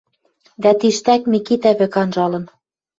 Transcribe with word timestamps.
Дӓ 0.61 0.71
тиштӓк 0.79 1.21
Микитӓ 1.31 1.71
вӹк 1.79 1.95
анжалын 2.01 2.45